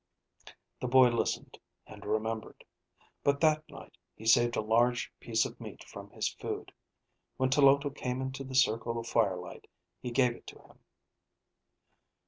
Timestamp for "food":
6.27-6.71